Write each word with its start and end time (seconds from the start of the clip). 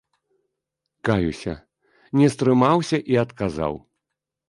Каюся, 1.09 1.53
не 2.23 2.33
стрымаўся 2.35 2.97
і 3.15 3.23
адказаў. 3.29 3.73